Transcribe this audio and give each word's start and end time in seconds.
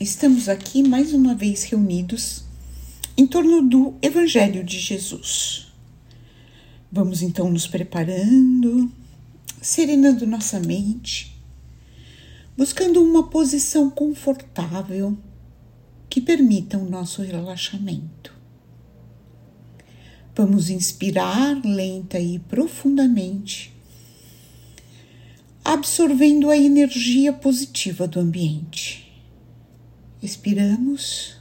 estamos 0.00 0.48
aqui 0.48 0.82
mais 0.82 1.12
uma 1.12 1.34
vez 1.34 1.64
reunidos 1.64 2.42
em 3.18 3.26
torno 3.26 3.60
do 3.60 3.94
Evangelho 4.00 4.64
de 4.64 4.78
Jesus. 4.78 5.66
Vamos 6.90 7.20
então 7.20 7.50
nos 7.50 7.66
preparando, 7.66 8.90
serenando 9.60 10.26
nossa 10.26 10.58
mente, 10.58 11.38
buscando 12.56 13.04
uma 13.04 13.28
posição 13.28 13.90
confortável 13.90 15.18
que 16.08 16.22
permita 16.22 16.78
o 16.78 16.88
nosso 16.88 17.20
relaxamento. 17.20 18.34
Vamos 20.34 20.70
inspirar 20.70 21.60
lenta 21.62 22.18
e 22.18 22.38
profundamente, 22.38 23.70
absorvendo 25.62 26.48
a 26.48 26.56
energia 26.56 27.34
positiva 27.34 28.08
do 28.08 28.18
ambiente. 28.18 29.09
Expiramos, 30.22 31.36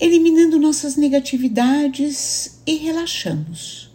eliminando 0.00 0.58
nossas 0.58 0.96
negatividades 0.96 2.60
e 2.66 2.74
relaxamos. 2.76 3.88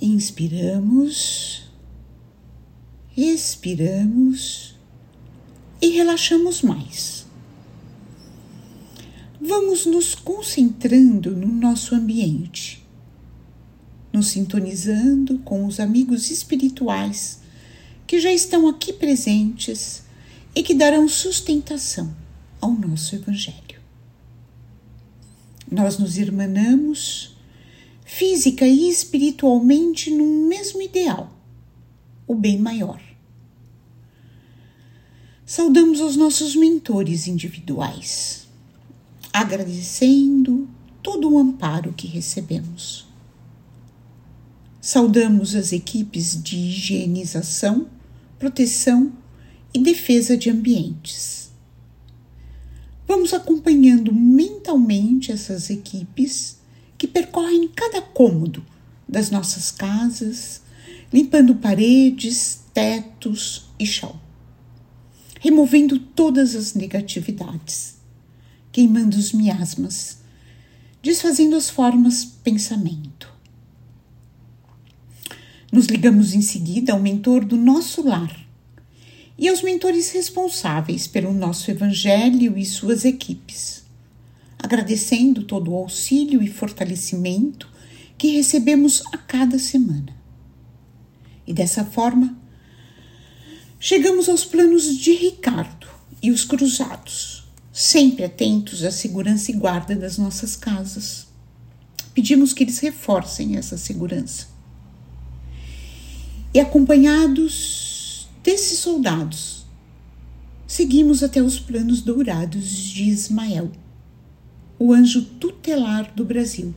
Inspiramos, 0.00 1.70
expiramos 3.16 4.76
e 5.80 5.88
relaxamos 5.88 6.62
mais. 6.62 7.26
Vamos 9.40 9.86
nos 9.86 10.14
concentrando 10.14 11.30
no 11.30 11.46
nosso 11.46 11.94
ambiente, 11.94 12.84
nos 14.12 14.28
sintonizando 14.28 15.38
com 15.40 15.64
os 15.64 15.78
amigos 15.78 16.30
espirituais 16.30 17.40
que 18.06 18.18
já 18.18 18.32
estão 18.32 18.68
aqui 18.68 18.92
presentes 18.92 20.05
e 20.56 20.62
que 20.62 20.74
darão 20.74 21.06
sustentação 21.06 22.16
ao 22.58 22.72
nosso 22.72 23.14
Evangelho. 23.14 23.78
Nós 25.70 25.98
nos 25.98 26.16
irmanamos 26.16 27.36
física 28.06 28.66
e 28.66 28.88
espiritualmente 28.88 30.10
no 30.10 30.48
mesmo 30.48 30.80
ideal, 30.80 31.30
o 32.26 32.34
bem 32.34 32.58
maior. 32.58 33.02
Saudamos 35.44 36.00
os 36.00 36.16
nossos 36.16 36.56
mentores 36.56 37.28
individuais, 37.28 38.48
agradecendo 39.30 40.66
todo 41.02 41.30
o 41.30 41.38
amparo 41.38 41.92
que 41.92 42.06
recebemos. 42.06 43.06
Saudamos 44.80 45.54
as 45.54 45.72
equipes 45.72 46.42
de 46.42 46.56
higienização, 46.56 47.88
proteção 48.38 49.12
e 49.72 49.78
defesa 49.78 50.36
de 50.36 50.50
ambientes. 50.50 51.50
Vamos 53.06 53.32
acompanhando 53.32 54.12
mentalmente 54.12 55.30
essas 55.30 55.70
equipes 55.70 56.58
que 56.98 57.06
percorrem 57.06 57.68
cada 57.68 58.02
cômodo 58.02 58.64
das 59.08 59.30
nossas 59.30 59.70
casas, 59.70 60.62
limpando 61.12 61.54
paredes, 61.54 62.64
tetos 62.74 63.70
e 63.78 63.86
chão, 63.86 64.18
removendo 65.40 65.98
todas 65.98 66.56
as 66.56 66.74
negatividades, 66.74 67.96
queimando 68.72 69.16
os 69.16 69.32
miasmas, 69.32 70.18
desfazendo 71.00 71.54
as 71.54 71.70
formas 71.70 72.24
pensamento. 72.24 73.32
Nos 75.70 75.86
ligamos 75.86 76.34
em 76.34 76.42
seguida 76.42 76.92
ao 76.92 77.00
mentor 77.00 77.44
do 77.44 77.56
nosso 77.56 78.02
lar 78.02 78.45
e 79.38 79.48
aos 79.48 79.62
mentores 79.62 80.10
responsáveis 80.10 81.06
pelo 81.06 81.32
nosso 81.32 81.70
Evangelho 81.70 82.56
e 82.56 82.64
suas 82.64 83.04
equipes, 83.04 83.84
agradecendo 84.58 85.44
todo 85.44 85.70
o 85.70 85.76
auxílio 85.76 86.42
e 86.42 86.48
fortalecimento 86.48 87.70
que 88.16 88.28
recebemos 88.28 89.02
a 89.12 89.18
cada 89.18 89.58
semana. 89.58 90.16
E 91.46 91.52
dessa 91.52 91.84
forma, 91.84 92.36
chegamos 93.78 94.28
aos 94.28 94.44
planos 94.44 94.96
de 94.96 95.12
Ricardo 95.12 95.86
e 96.22 96.30
os 96.30 96.44
cruzados, 96.44 97.44
sempre 97.70 98.24
atentos 98.24 98.82
à 98.82 98.90
segurança 98.90 99.50
e 99.50 99.54
guarda 99.54 99.94
das 99.94 100.16
nossas 100.16 100.56
casas. 100.56 101.26
Pedimos 102.14 102.54
que 102.54 102.64
eles 102.64 102.78
reforcem 102.78 103.56
essa 103.56 103.76
segurança. 103.76 104.48
E 106.54 106.58
acompanhados 106.58 107.95
desses 108.46 108.78
soldados, 108.78 109.66
seguimos 110.68 111.24
até 111.24 111.42
os 111.42 111.58
planos 111.58 112.00
dourados 112.00 112.64
de 112.70 113.02
Ismael, 113.02 113.72
o 114.78 114.92
anjo 114.92 115.20
tutelar 115.20 116.12
do 116.14 116.24
Brasil, 116.24 116.72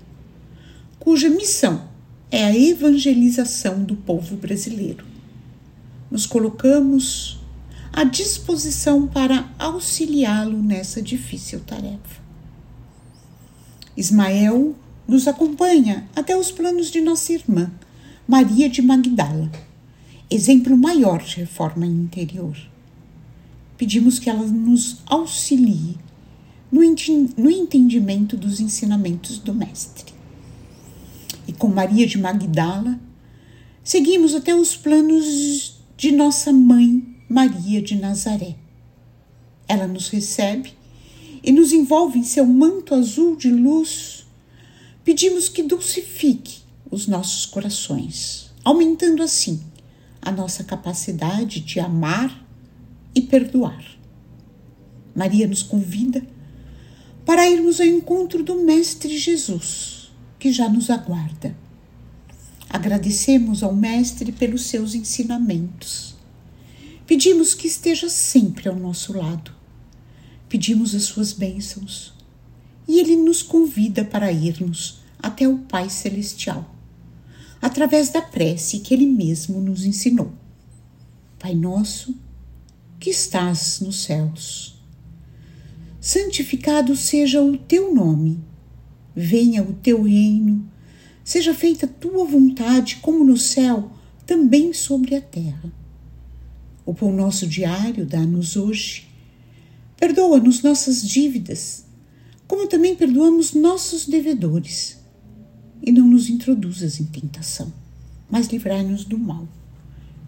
cuja 0.97 1.29
missão 1.29 1.87
é 2.31 2.43
a 2.43 2.57
evangelização 2.57 3.83
do 3.83 3.95
povo 3.95 4.35
brasileiro. 4.35 5.05
Nos 6.09 6.25
colocamos 6.25 7.39
à 7.93 8.03
disposição 8.03 9.05
para 9.05 9.47
auxiliá-lo 9.59 10.63
nessa 10.63 11.03
difícil 11.03 11.59
tarefa. 11.59 12.19
Ismael 13.95 14.75
nos 15.07 15.27
acompanha 15.27 16.09
até 16.15 16.35
os 16.35 16.49
planos 16.49 16.89
de 16.89 16.99
nossa 16.99 17.31
irmã, 17.31 17.71
Maria 18.27 18.67
de 18.67 18.81
Magdala 18.81 19.68
exemplo 20.29 20.77
maior 20.77 21.23
de 21.23 21.37
reforma 21.37 21.85
interior. 21.85 22.55
Pedimos 23.77 24.19
que 24.19 24.29
ela 24.29 24.45
nos 24.45 24.97
auxilie 25.07 25.97
no, 26.71 26.81
no 27.37 27.49
entendimento 27.49 28.37
dos 28.37 28.59
ensinamentos 28.59 29.39
do 29.39 29.53
Mestre. 29.53 30.13
E 31.47 31.53
com 31.53 31.67
Maria 31.67 32.05
de 32.05 32.17
Magdala, 32.17 32.99
seguimos 33.83 34.35
até 34.35 34.53
os 34.53 34.75
planos 34.75 35.79
de 35.97 36.11
nossa 36.11 36.51
mãe 36.53 37.03
Maria 37.27 37.81
de 37.81 37.95
Nazaré. 37.95 38.55
Ela 39.67 39.87
nos 39.87 40.09
recebe 40.09 40.73
e 41.43 41.51
nos 41.51 41.71
envolve 41.71 42.19
em 42.19 42.23
seu 42.23 42.45
manto 42.45 42.93
azul 42.93 43.35
de 43.35 43.49
luz. 43.49 44.27
Pedimos 45.03 45.49
que 45.49 45.63
dulcifique 45.63 46.59
os 46.91 47.07
nossos 47.07 47.45
corações, 47.45 48.51
aumentando 48.63 49.23
assim 49.23 49.59
a 50.21 50.31
nossa 50.31 50.63
capacidade 50.63 51.59
de 51.59 51.79
amar 51.79 52.45
e 53.13 53.21
perdoar. 53.21 53.83
Maria 55.15 55.47
nos 55.47 55.63
convida 55.63 56.25
para 57.25 57.49
irmos 57.49 57.79
ao 57.79 57.85
encontro 57.85 58.43
do 58.43 58.55
Mestre 58.63 59.17
Jesus, 59.17 60.11
que 60.37 60.51
já 60.51 60.69
nos 60.69 60.89
aguarda. 60.89 61.55
Agradecemos 62.69 63.63
ao 63.63 63.73
Mestre 63.75 64.31
pelos 64.31 64.63
seus 64.63 64.93
ensinamentos. 64.93 66.15
Pedimos 67.05 67.53
que 67.53 67.67
esteja 67.67 68.09
sempre 68.09 68.69
ao 68.69 68.75
nosso 68.75 69.17
lado. 69.17 69.51
Pedimos 70.47 70.93
as 70.95 71.03
suas 71.03 71.33
bênçãos 71.33 72.13
e 72.87 72.99
ele 72.99 73.15
nos 73.15 73.41
convida 73.41 74.03
para 74.03 74.31
irmos 74.31 74.99
até 75.21 75.47
o 75.47 75.59
Pai 75.59 75.89
Celestial 75.89 76.78
através 77.61 78.09
da 78.09 78.21
prece 78.21 78.79
que 78.79 78.93
ele 78.93 79.05
mesmo 79.05 79.59
nos 79.59 79.85
ensinou. 79.85 80.31
Pai 81.37 81.55
nosso, 81.55 82.15
que 82.99 83.09
estás 83.09 83.79
nos 83.79 84.03
céus, 84.03 84.77
santificado 85.99 86.95
seja 86.95 87.41
o 87.41 87.57
teu 87.57 87.93
nome, 87.93 88.39
venha 89.15 89.63
o 89.63 89.73
teu 89.73 90.03
reino, 90.03 90.69
seja 91.23 91.53
feita 91.53 91.87
tua 91.87 92.25
vontade, 92.25 92.97
como 92.97 93.23
no 93.23 93.37
céu, 93.37 93.91
também 94.25 94.73
sobre 94.73 95.15
a 95.15 95.21
terra. 95.21 95.71
O 96.85 96.93
pão 96.93 97.13
nosso 97.13 97.47
diário 97.47 98.05
dá-nos 98.05 98.55
hoje. 98.55 99.07
Perdoa-nos 99.97 100.61
nossas 100.61 101.07
dívidas, 101.07 101.85
como 102.47 102.67
também 102.67 102.95
perdoamos 102.95 103.53
nossos 103.53 104.05
devedores 104.05 104.98
e 105.81 105.91
não 105.91 106.05
nos 106.05 106.29
introduzas 106.29 106.99
em 106.99 107.05
tentação, 107.05 107.71
mas 108.29 108.47
livrai-nos 108.47 109.05
do 109.05 109.17
mal. 109.17 109.47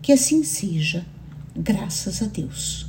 Que 0.01 0.12
assim 0.12 0.44
seja, 0.44 1.06
graças 1.56 2.21
a 2.21 2.25
Deus. 2.25 2.88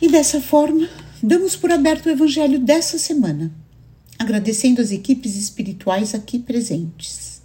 E 0.00 0.08
dessa 0.08 0.40
forma, 0.40 0.88
damos 1.22 1.56
por 1.56 1.70
aberto 1.70 2.06
o 2.06 2.10
Evangelho 2.10 2.58
dessa 2.58 2.98
semana, 2.98 3.52
agradecendo 4.18 4.80
as 4.80 4.90
equipes 4.90 5.36
espirituais 5.36 6.14
aqui 6.14 6.38
presentes. 6.38 7.42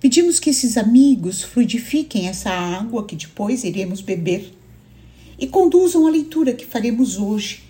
Pedimos 0.00 0.38
que 0.38 0.50
esses 0.50 0.76
amigos 0.76 1.42
fluidifiquem 1.42 2.28
essa 2.28 2.50
água 2.50 3.06
que 3.06 3.16
depois 3.16 3.64
iremos 3.64 4.02
beber 4.02 4.52
e 5.38 5.46
conduzam 5.46 6.06
a 6.06 6.10
leitura 6.10 6.52
que 6.52 6.66
faremos 6.66 7.16
hoje 7.16 7.62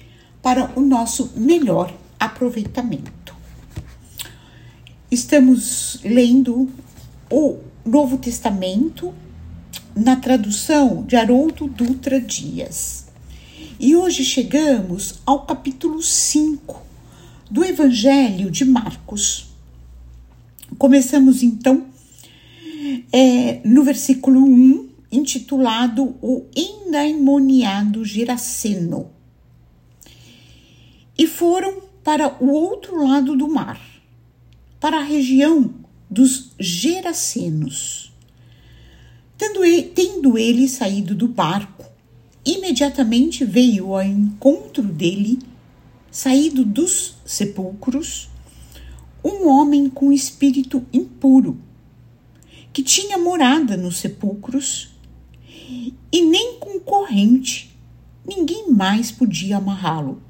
para 0.43 0.73
o 0.79 0.81
nosso 0.81 1.33
melhor 1.37 1.97
aproveitamento. 2.19 3.34
Estamos 5.15 6.01
lendo 6.03 6.69
o 7.31 7.59
Novo 7.87 8.19
Testamento 8.19 9.15
na 9.95 10.17
tradução 10.17 11.05
de 11.05 11.15
Haroldo 11.15 11.69
Dutra 11.69 12.21
Dias. 12.21 13.07
E 13.79 13.95
hoje 13.95 14.25
chegamos 14.25 15.21
ao 15.25 15.47
capítulo 15.47 16.03
5 16.03 16.83
do 17.49 17.65
Evangelho 17.65 18.51
de 18.51 18.65
Marcos. 18.65 19.47
Começamos 20.79 21.45
então 21.45 21.87
é, 23.13 23.61
no 23.65 23.85
versículo 23.85 24.45
1, 24.45 24.89
intitulado 25.13 26.17
O 26.21 26.45
Endaimoniado 26.57 28.05
Geraceno. 28.05 29.13
E 31.17 31.25
foram 31.29 31.85
para 32.03 32.37
o 32.43 32.51
outro 32.51 33.01
lado 33.07 33.37
do 33.37 33.47
mar, 33.47 33.94
para 34.85 34.99
a 34.99 35.03
região 35.03 35.73
dos 36.11 36.51
Gerasenos. 36.61 38.13
Tendo 39.35 39.65
ele, 39.65 39.85
tendo 39.85 40.37
ele 40.37 40.69
saído 40.69 41.15
do 41.15 41.27
barco, 41.27 41.91
imediatamente 42.45 43.47
veio 43.47 43.95
ao 43.95 44.03
encontro 44.03 44.83
dele, 44.83 45.39
saído 46.11 46.67
dos 46.67 47.15
sepulcros, 47.25 48.29
um 49.25 49.49
homem 49.49 49.89
com 49.89 50.13
espírito 50.13 50.85
impuro, 50.93 51.59
que 52.71 52.83
tinha 52.83 53.17
morada 53.17 53.79
nos 53.79 53.97
sepulcros, 53.97 54.91
e 56.13 56.21
nem 56.21 56.59
com 56.59 56.79
corrente 56.79 57.75
ninguém 58.23 58.71
mais 58.71 59.11
podia 59.11 59.57
amarrá-lo. 59.57 60.21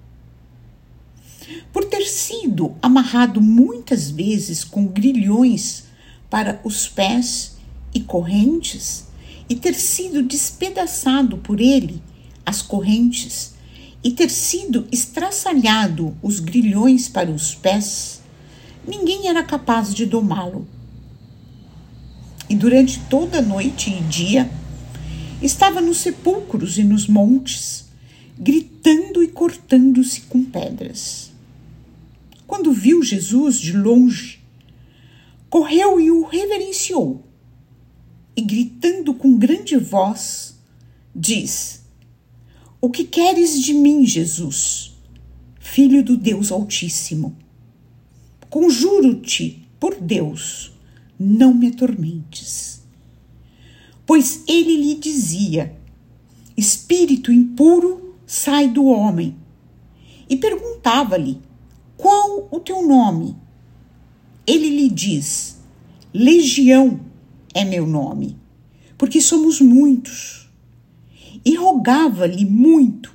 Por 1.73 1.85
ter 1.85 2.05
sido 2.07 2.75
amarrado 2.81 3.41
muitas 3.41 4.11
vezes 4.11 4.65
com 4.65 4.87
grilhões 4.87 5.85
para 6.31 6.61
os 6.65 6.89
pés 6.89 7.57
e 7.95 8.01
correntes, 8.01 9.05
e 9.49 9.55
ter 9.55 9.75
sido 9.75 10.23
despedaçado 10.23 11.37
por 11.39 11.61
ele 11.61 12.03
as 12.45 12.63
correntes, 12.63 13.55
e 14.03 14.11
ter 14.11 14.31
sido 14.31 14.87
estraçalhado 14.93 16.17
os 16.23 16.41
grilhões 16.41 17.09
para 17.09 17.31
os 17.31 17.55
pés, 17.55 18.21
ninguém 18.87 19.29
era 19.29 19.43
capaz 19.43 19.95
de 19.95 20.05
domá-lo. 20.05 20.67
E 22.49 22.55
durante 22.55 23.01
toda 23.09 23.39
a 23.39 23.43
noite 23.43 23.91
e 23.91 24.01
dia, 24.03 24.51
estava 25.41 25.81
nos 25.81 25.99
sepulcros 25.99 26.79
e 26.79 26.85
nos 26.85 27.07
montes, 27.07 27.87
gritando 28.39 29.23
e 29.23 29.29
cortando-se 29.29 30.23
com 30.23 30.45
pedras. 30.45 31.34
Quando 32.47 32.73
viu 32.73 33.03
Jesus 33.03 33.59
de 33.59 33.73
longe, 33.73 34.41
correu 35.49 36.01
e 36.01 36.11
o 36.11 36.25
reverenciou, 36.25 37.25
e 38.37 38.43
gritando 38.43 39.15
com 39.15 39.39
grande 39.39 39.77
voz, 39.77 40.59
diz: 41.15 41.85
O 42.81 42.91
que 42.91 43.05
queres 43.05 43.63
de 43.63 43.73
mim, 43.73 44.05
Jesus, 44.05 44.95
filho 45.59 46.03
do 46.03 46.17
Deus 46.17 46.51
Altíssimo? 46.51 47.37
Conjuro-te 48.51 49.67
por 49.81 50.01
Deus, 50.01 50.73
não 51.19 51.55
me 51.55 51.69
atormentes. 51.69 52.83
Pois 54.07 54.45
ele 54.47 54.77
lhe 54.77 54.95
dizia: 54.97 55.77
Espírito 56.57 57.33
impuro 57.33 58.15
sai 58.27 58.69
do 58.69 58.85
homem. 58.87 59.37
E 60.29 60.37
perguntava-lhe: 60.37 61.41
Qual 61.97 62.49
o 62.51 62.61
teu 62.61 62.87
nome? 62.87 63.37
Ele 64.47 64.69
lhe 64.69 64.89
diz: 64.89 65.59
Legião 66.13 67.01
é 67.55 67.65
meu 67.65 67.87
nome, 67.87 68.37
porque 68.99 69.21
somos 69.21 69.61
muitos. 69.61 70.51
E 71.45 71.55
rogava-lhe 71.57 72.45
muito 72.45 73.15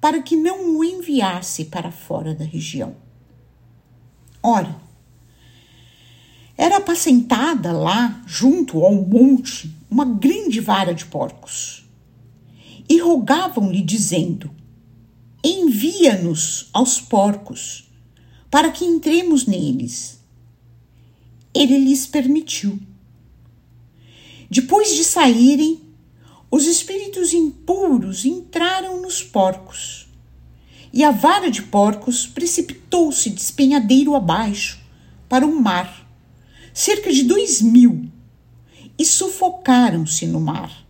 para 0.00 0.22
que 0.22 0.36
não 0.36 0.76
o 0.76 0.84
enviasse 0.84 1.66
para 1.66 1.90
fora 1.90 2.34
da 2.34 2.44
região. 2.44 2.96
Ora, 4.42 4.76
era 6.56 6.78
apacentada 6.78 7.72
lá, 7.72 8.22
junto 8.26 8.84
ao 8.84 8.94
monte, 8.94 9.72
uma 9.90 10.04
grande 10.04 10.60
vara 10.60 10.92
de 10.92 11.06
porcos. 11.06 11.84
E 12.88 13.00
rogavam-lhe, 13.00 13.82
dizendo: 13.82 14.50
Envia-nos 15.44 16.68
aos 16.72 17.00
porcos, 17.00 17.87
para 18.50 18.70
que 18.70 18.84
entremos 18.84 19.46
neles. 19.46 20.20
Ele 21.54 21.78
lhes 21.78 22.06
permitiu. 22.06 22.78
Depois 24.50 24.94
de 24.94 25.04
saírem, 25.04 25.80
os 26.50 26.64
espíritos 26.64 27.34
impuros 27.34 28.24
entraram 28.24 29.02
nos 29.02 29.22
porcos 29.22 30.08
e 30.92 31.04
a 31.04 31.10
vara 31.10 31.50
de 31.50 31.62
porcos 31.62 32.26
precipitou-se 32.26 33.28
despenhadeiro 33.28 34.14
abaixo 34.14 34.80
para 35.28 35.46
o 35.46 35.60
mar, 35.60 36.08
cerca 36.72 37.12
de 37.12 37.22
dois 37.22 37.60
mil, 37.60 38.10
e 38.98 39.04
sufocaram-se 39.04 40.26
no 40.26 40.40
mar. 40.40 40.86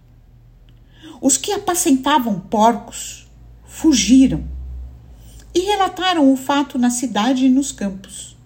Os 1.20 1.36
que 1.36 1.50
apacentavam 1.50 2.38
porcos 2.38 3.26
fugiram 3.66 4.48
e 5.58 5.62
relataram 5.62 6.32
o 6.32 6.36
fato 6.36 6.78
na 6.78 6.90
cidade 6.90 7.46
e 7.46 7.50
nos 7.50 7.72
campos. 7.72 8.36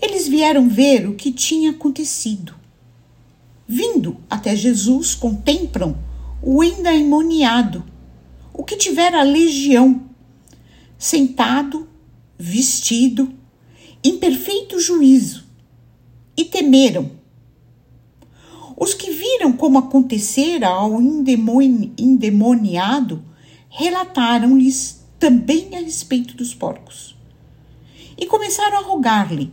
Eles 0.00 0.26
vieram 0.26 0.68
ver 0.68 1.06
o 1.06 1.14
que 1.14 1.30
tinha 1.30 1.70
acontecido. 1.70 2.54
Vindo 3.68 4.16
até 4.28 4.56
Jesus, 4.56 5.14
contemplam 5.14 5.96
o 6.42 6.64
endemoniado 6.64 7.84
o 8.52 8.64
que 8.64 8.76
tivera 8.76 9.22
legião, 9.22 10.02
sentado, 10.98 11.88
vestido, 12.38 13.32
em 14.02 14.18
perfeito 14.18 14.78
juízo, 14.78 15.44
e 16.36 16.44
temeram. 16.44 17.10
Os 18.76 18.94
que 18.94 19.10
viram 19.10 19.52
como 19.52 19.78
acontecera 19.78 20.68
ao 20.68 21.00
endemoniado 21.00 23.24
relataram-lhes 23.68 24.99
também 25.20 25.76
a 25.76 25.80
respeito 25.80 26.36
dos 26.36 26.52
porcos. 26.52 27.16
E 28.18 28.26
começaram 28.26 28.78
a 28.78 28.82
rogar-lhe 28.82 29.52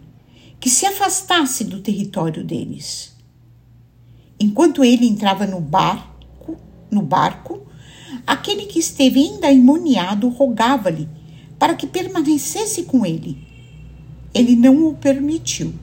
que 0.59 0.69
se 0.69 0.87
afastasse 0.87 1.63
do 1.63 1.81
território 1.81 2.43
deles. 2.43 3.15
Enquanto 4.39 4.83
ele 4.83 5.05
entrava 5.05 5.45
no 5.45 5.61
barco, 5.61 6.57
no 6.89 7.03
barco, 7.03 7.67
Aquele 8.27 8.65
que 8.65 8.79
esteve 8.79 9.21
endaimoniado 9.21 10.27
rogava-lhe 10.27 11.07
para 11.57 11.75
que 11.75 11.87
permanecesse 11.87 12.83
com 12.83 13.05
ele. 13.05 13.37
Ele 14.33 14.53
não 14.53 14.85
o 14.87 14.95
permitiu, 14.95 15.73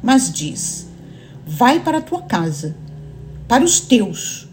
mas 0.00 0.32
diz: 0.32 0.86
Vai 1.44 1.82
para 1.82 1.98
a 1.98 2.00
tua 2.00 2.22
casa, 2.22 2.76
para 3.48 3.64
os 3.64 3.80
teus, 3.80 4.46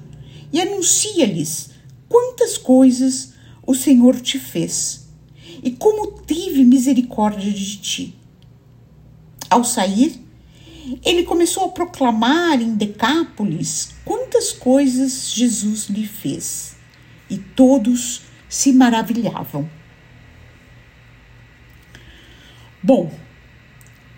e 0.51 0.59
anuncia-lhes 0.59 1.69
quantas 2.09 2.57
coisas 2.57 3.32
o 3.65 3.73
Senhor 3.73 4.19
te 4.19 4.37
fez 4.37 5.07
e 5.63 5.71
como 5.71 6.11
teve 6.11 6.63
misericórdia 6.65 7.51
de 7.51 7.77
ti. 7.77 8.15
Ao 9.49 9.63
sair, 9.63 10.19
ele 11.03 11.23
começou 11.23 11.65
a 11.65 11.69
proclamar 11.69 12.61
em 12.61 12.75
Decápolis 12.75 13.95
quantas 14.03 14.51
coisas 14.51 15.31
Jesus 15.33 15.87
lhe 15.89 16.05
fez 16.05 16.75
e 17.29 17.37
todos 17.37 18.23
se 18.49 18.73
maravilhavam. 18.73 19.69
Bom, 22.81 23.11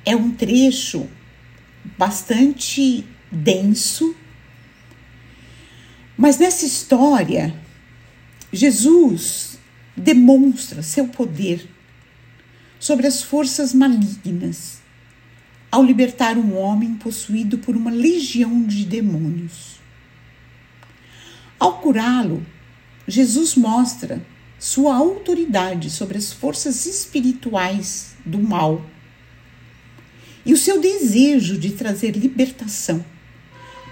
é 0.03 0.15
um 0.15 0.31
trecho 0.31 1.07
bastante 1.97 3.05
denso, 3.31 4.15
mas 6.17 6.39
nessa 6.39 6.65
história, 6.65 7.64
Jesus 8.55 9.59
demonstra 9.97 10.81
seu 10.81 11.09
poder 11.09 11.69
sobre 12.79 13.05
as 13.05 13.21
forças 13.21 13.73
malignas 13.73 14.79
ao 15.69 15.83
libertar 15.83 16.37
um 16.37 16.57
homem 16.57 16.95
possuído 16.95 17.57
por 17.57 17.75
uma 17.75 17.91
legião 17.91 18.63
de 18.63 18.85
demônios. 18.85 19.81
Ao 21.59 21.79
curá-lo, 21.79 22.45
Jesus 23.05 23.55
mostra 23.55 24.25
sua 24.57 24.95
autoridade 24.95 25.89
sobre 25.89 26.17
as 26.17 26.31
forças 26.31 26.85
espirituais 26.85 28.15
do 28.25 28.39
mal 28.39 28.85
e 30.45 30.53
o 30.53 30.57
seu 30.57 30.79
desejo 30.79 31.57
de 31.57 31.71
trazer 31.71 32.11
libertação 32.11 33.03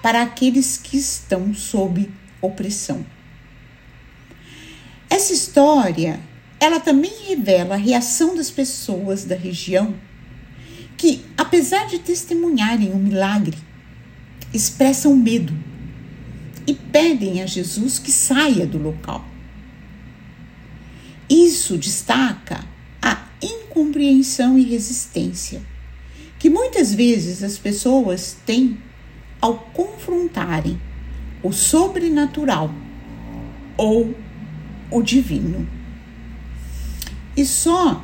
para 0.01 0.21
aqueles 0.21 0.77
que 0.77 0.95
estão 0.95 1.53
sob 1.53 2.09
opressão. 2.41 3.05
Essa 5.13 5.31
história, 5.31 6.19
ela 6.59 6.79
também 6.79 7.11
revela 7.27 7.75
a 7.75 7.77
reação 7.77 8.35
das 8.35 8.49
pessoas 8.49 9.23
da 9.23 9.35
região 9.35 9.93
que, 10.97 11.23
apesar 11.37 11.85
de 11.85 11.99
testemunharem 11.99 12.91
um 12.91 12.97
milagre, 12.97 13.55
expressam 14.51 15.15
medo 15.15 15.55
e 16.65 16.73
pedem 16.73 17.43
a 17.43 17.45
Jesus 17.45 17.99
que 17.99 18.11
saia 18.11 18.65
do 18.65 18.79
local. 18.79 19.23
Isso 21.29 21.77
destaca 21.77 22.65
a 22.99 23.23
incompreensão 23.39 24.57
e 24.57 24.63
resistência 24.63 25.61
que 26.39 26.49
muitas 26.49 26.91
vezes 26.91 27.43
as 27.43 27.59
pessoas 27.59 28.35
têm 28.47 28.79
ao 29.39 29.59
confrontarem 29.75 30.81
o 31.43 31.51
sobrenatural 31.51 32.73
ou 33.77 34.22
o 34.89 35.01
divino. 35.01 35.67
E 37.35 37.45
só 37.45 38.03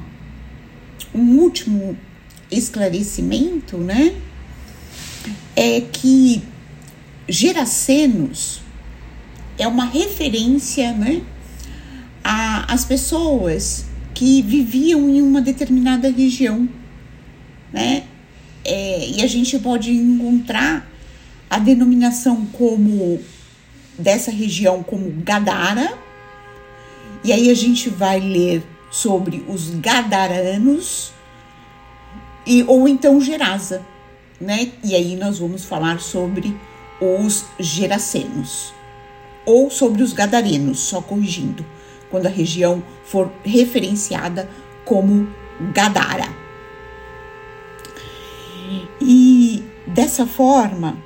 um 1.13 1.37
último 1.37 1.97
esclarecimento, 2.51 3.77
né? 3.77 4.15
É 5.55 5.81
que 5.81 6.41
Gerasenos 7.27 8.61
é 9.57 9.67
uma 9.67 9.85
referência, 9.85 10.91
né? 10.93 11.21
Às 12.23 12.85
pessoas 12.85 13.85
que 14.13 14.41
viviam 14.41 15.09
em 15.09 15.21
uma 15.21 15.41
determinada 15.41 16.09
região, 16.09 16.67
né? 17.71 18.03
É, 18.63 19.09
e 19.09 19.23
a 19.23 19.27
gente 19.27 19.57
pode 19.59 19.91
encontrar 19.91 20.87
a 21.49 21.57
denominação 21.57 22.45
como 22.47 23.19
dessa 23.97 24.31
região 24.31 24.83
como 24.83 25.11
Gadara, 25.23 25.97
e 27.23 27.33
aí 27.33 27.49
a 27.49 27.53
gente 27.53 27.89
vai 27.89 28.19
ler 28.19 28.63
sobre 28.89 29.43
os 29.47 29.69
gadaranos 29.69 31.11
e 32.45 32.63
ou 32.63 32.87
então 32.87 33.21
Gerasa, 33.21 33.85
né? 34.39 34.71
E 34.83 34.95
aí 34.95 35.15
nós 35.15 35.39
vamos 35.39 35.65
falar 35.65 35.99
sobre 35.99 36.57
os 36.99 37.45
gerasenos 37.59 38.73
ou 39.45 39.69
sobre 39.69 40.03
os 40.03 40.13
gadarenos, 40.13 40.79
só 40.79 41.01
corrigindo, 41.01 41.65
quando 42.09 42.27
a 42.27 42.29
região 42.29 42.83
for 43.03 43.31
referenciada 43.43 44.49
como 44.85 45.27
Gadara. 45.73 46.27
E 49.01 49.63
dessa 49.87 50.25
forma, 50.25 50.97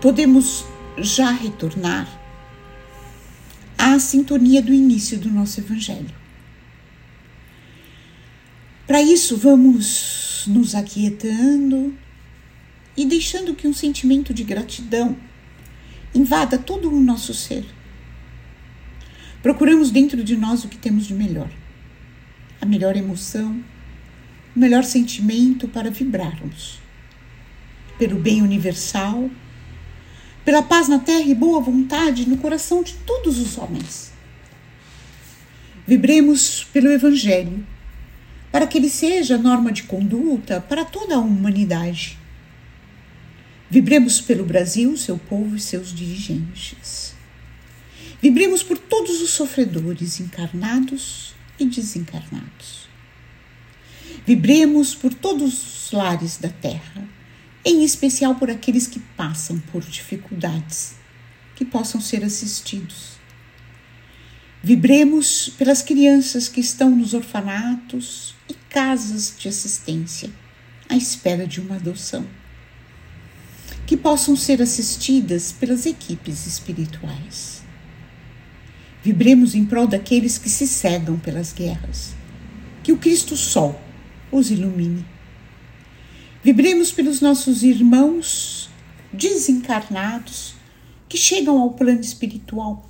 podemos 0.00 0.64
já 0.98 1.30
retornar 1.30 2.08
à 3.76 3.98
sintonia 3.98 4.62
do 4.62 4.72
início 4.72 5.18
do 5.18 5.30
nosso 5.30 5.60
Evangelho. 5.60 6.14
Para 8.86 9.02
isso, 9.02 9.36
vamos 9.36 10.44
nos 10.46 10.74
aquietando 10.74 11.94
e 12.96 13.04
deixando 13.04 13.54
que 13.54 13.66
um 13.66 13.74
sentimento 13.74 14.32
de 14.32 14.44
gratidão 14.44 15.16
invada 16.14 16.56
todo 16.56 16.90
o 16.90 17.00
nosso 17.00 17.34
ser. 17.34 17.64
Procuramos 19.42 19.90
dentro 19.90 20.24
de 20.24 20.36
nós 20.36 20.64
o 20.64 20.68
que 20.68 20.78
temos 20.78 21.06
de 21.06 21.14
melhor, 21.14 21.50
a 22.60 22.66
melhor 22.66 22.96
emoção, 22.96 23.62
o 24.54 24.58
melhor 24.58 24.84
sentimento 24.84 25.68
para 25.68 25.90
vibrarmos 25.90 26.80
pelo 27.98 28.18
bem 28.18 28.42
universal 28.42 29.30
pela 30.46 30.62
paz 30.62 30.86
na 30.86 31.00
terra 31.00 31.28
e 31.28 31.34
boa 31.34 31.60
vontade 31.60 32.28
no 32.28 32.36
coração 32.36 32.80
de 32.80 32.94
todos 33.04 33.40
os 33.40 33.58
homens. 33.58 34.12
Vibremos 35.84 36.62
pelo 36.72 36.88
Evangelho, 36.88 37.66
para 38.52 38.64
que 38.64 38.78
ele 38.78 38.88
seja 38.88 39.36
norma 39.36 39.72
de 39.72 39.82
conduta 39.82 40.60
para 40.60 40.84
toda 40.84 41.16
a 41.16 41.18
humanidade. 41.18 42.16
Vibremos 43.68 44.20
pelo 44.20 44.44
Brasil, 44.44 44.96
seu 44.96 45.18
povo 45.18 45.56
e 45.56 45.60
seus 45.60 45.92
dirigentes. 45.92 47.12
Vibremos 48.22 48.62
por 48.62 48.78
todos 48.78 49.20
os 49.20 49.30
sofredores 49.30 50.20
encarnados 50.20 51.34
e 51.58 51.66
desencarnados. 51.66 52.88
Vibremos 54.24 54.94
por 54.94 55.12
todos 55.12 55.86
os 55.86 55.90
lares 55.90 56.36
da 56.36 56.48
terra 56.48 57.15
em 57.66 57.82
especial 57.82 58.36
por 58.36 58.48
aqueles 58.48 58.86
que 58.86 59.00
passam 59.00 59.58
por 59.58 59.82
dificuldades, 59.82 60.94
que 61.56 61.64
possam 61.64 62.00
ser 62.00 62.22
assistidos. 62.22 63.16
Vibremos 64.62 65.48
pelas 65.58 65.82
crianças 65.82 66.48
que 66.48 66.60
estão 66.60 66.90
nos 66.90 67.12
orfanatos 67.12 68.36
e 68.48 68.54
casas 68.70 69.34
de 69.36 69.48
assistência, 69.48 70.30
à 70.88 70.96
espera 70.96 71.44
de 71.44 71.60
uma 71.60 71.74
adoção, 71.74 72.24
que 73.84 73.96
possam 73.96 74.36
ser 74.36 74.62
assistidas 74.62 75.50
pelas 75.50 75.86
equipes 75.86 76.46
espirituais. 76.46 77.64
Vibremos 79.02 79.56
em 79.56 79.64
prol 79.64 79.88
daqueles 79.88 80.38
que 80.38 80.48
se 80.48 80.68
cegam 80.68 81.18
pelas 81.18 81.52
guerras, 81.52 82.14
que 82.84 82.92
o 82.92 82.96
Cristo 82.96 83.36
Sol 83.36 83.80
os 84.30 84.52
ilumine 84.52 85.15
Vibremos 86.46 86.92
pelos 86.92 87.20
nossos 87.20 87.64
irmãos 87.64 88.68
desencarnados 89.12 90.54
que 91.08 91.18
chegam 91.18 91.58
ao 91.58 91.72
plano 91.72 92.00
espiritual. 92.00 92.88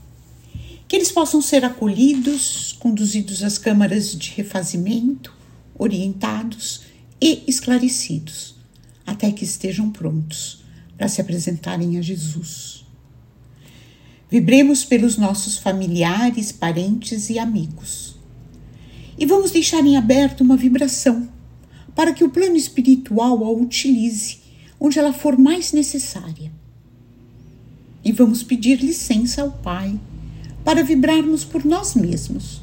Que 0.87 0.95
eles 0.95 1.11
possam 1.11 1.41
ser 1.41 1.65
acolhidos, 1.65 2.77
conduzidos 2.79 3.43
às 3.43 3.57
câmaras 3.57 4.15
de 4.15 4.33
refazimento, 4.33 5.33
orientados 5.75 6.83
e 7.19 7.45
esclarecidos, 7.47 8.57
até 9.07 9.33
que 9.33 9.47
estejam 9.47 9.91
prontos 9.91 10.63
para 10.99 11.09
se 11.09 11.23
apresentarem 11.23 11.97
a 11.97 12.03
Jesus. 12.03 12.85
Vibremos 14.31 14.85
pelos 14.85 15.17
nossos 15.17 15.57
familiares, 15.57 16.53
parentes 16.53 17.31
e 17.31 17.39
amigos. 17.39 18.19
E 19.19 19.25
vamos 19.25 19.51
deixar 19.51 19.83
em 19.83 19.97
aberto 19.97 20.43
uma 20.43 20.59
vibração 20.59 21.35
para 21.97 22.13
que 22.13 22.23
o 22.23 22.29
plano 22.29 22.55
espiritual 22.55 23.43
a 23.43 23.51
utilize 23.51 24.39
onde 24.79 24.99
ela 24.99 25.13
for 25.13 25.39
mais 25.39 25.73
necessária. 25.73 26.53
E 28.05 28.13
vamos 28.13 28.43
pedir 28.43 28.79
licença 28.79 29.43
ao 29.43 29.51
Pai 29.51 29.99
para 30.63 30.85
vibrarmos 30.85 31.45
por 31.45 31.65
nós 31.65 31.95
mesmos, 31.95 32.63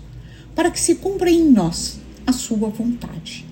para 0.56 0.70
que 0.70 0.80
se 0.80 0.96
cumpra 0.96 1.30
em 1.32 1.52
nós 1.52 2.00
a 2.26 2.32
sua 2.32 2.70
vontade. 2.70 3.46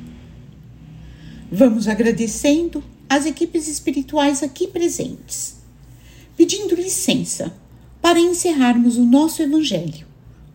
Vamos 1.52 1.88
agradecendo 1.88 2.84
às 3.10 3.26
equipes 3.26 3.68
espirituais 3.68 4.44
aqui 4.44 4.68
presentes, 4.68 5.56
pedindo 6.38 6.76
licença 6.76 7.54
para 8.02 8.20
encerrarmos 8.20 8.98
o 8.98 9.06
nosso 9.06 9.42
Evangelho 9.42 10.08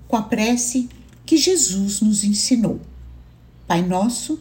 com 0.09 0.16
a 0.16 0.23
prece 0.23 0.88
que 1.25 1.37
Jesus 1.37 2.00
nos 2.00 2.23
ensinou. 2.23 2.80
Pai 3.66 3.83
nosso, 3.83 4.40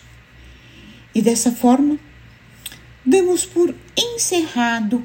E 1.13 1.21
dessa 1.21 1.51
forma, 1.51 1.99
damos 3.05 3.45
por 3.45 3.75
encerrado 3.97 5.03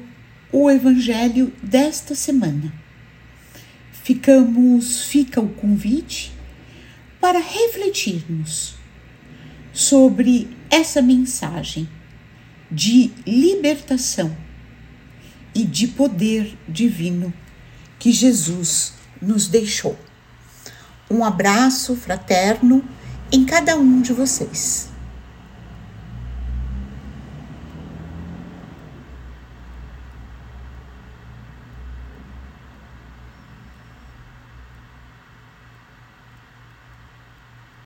o 0.51 0.69
evangelho 0.69 1.53
desta 1.61 2.15
semana. 2.15 2.73
Ficamos, 3.91 5.03
fica 5.03 5.41
o 5.41 5.49
convite 5.49 6.31
para 7.19 7.39
refletirmos 7.39 8.75
sobre 9.73 10.49
essa 10.69 11.01
mensagem 11.01 11.89
de 12.71 13.11
libertação 13.25 14.35
e 15.53 15.63
de 15.63 15.87
poder 15.87 16.57
divino 16.67 17.33
que 17.99 18.11
Jesus 18.11 18.93
nos 19.21 19.47
deixou. 19.47 19.97
Um 21.09 21.23
abraço 21.23 21.95
fraterno 21.95 22.83
em 23.31 23.43
cada 23.43 23.77
um 23.77 24.01
de 24.01 24.13
vocês. 24.13 24.89